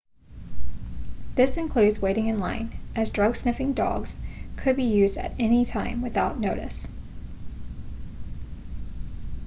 this 1.35 1.57
includes 1.57 1.99
waiting 2.01 2.25
in 2.25 2.39
line 2.39 2.75
as 2.95 3.11
drug-sniffing 3.11 3.71
dogs 3.73 4.17
could 4.57 4.75
be 4.75 4.83
used 4.85 5.15
at 5.15 5.31
any 5.37 5.63
time 5.63 6.01
without 6.01 6.39
notice 6.39 6.89